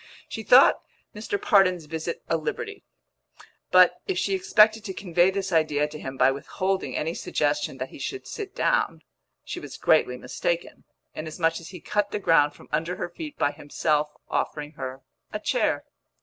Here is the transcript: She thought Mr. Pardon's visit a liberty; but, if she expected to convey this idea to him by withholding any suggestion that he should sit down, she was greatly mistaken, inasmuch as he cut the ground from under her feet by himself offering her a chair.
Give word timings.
She 0.27 0.41
thought 0.41 0.81
Mr. 1.13 1.39
Pardon's 1.39 1.85
visit 1.85 2.23
a 2.27 2.35
liberty; 2.35 2.83
but, 3.69 3.97
if 4.07 4.17
she 4.17 4.33
expected 4.33 4.83
to 4.85 4.95
convey 4.95 5.29
this 5.29 5.51
idea 5.51 5.87
to 5.87 5.99
him 5.99 6.17
by 6.17 6.31
withholding 6.31 6.95
any 6.97 7.13
suggestion 7.13 7.77
that 7.77 7.89
he 7.89 7.99
should 7.99 8.25
sit 8.25 8.55
down, 8.55 9.03
she 9.43 9.59
was 9.59 9.77
greatly 9.77 10.17
mistaken, 10.17 10.85
inasmuch 11.13 11.59
as 11.59 11.69
he 11.69 11.79
cut 11.81 12.09
the 12.09 12.17
ground 12.17 12.55
from 12.55 12.67
under 12.71 12.95
her 12.95 13.09
feet 13.09 13.37
by 13.37 13.51
himself 13.51 14.09
offering 14.27 14.71
her 14.71 15.03
a 15.33 15.39
chair. 15.39 15.85